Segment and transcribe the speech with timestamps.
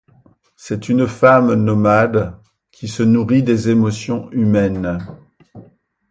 [0.55, 2.35] C'est une femme nomade,
[2.71, 4.99] qui se nourrit des émotions humaines.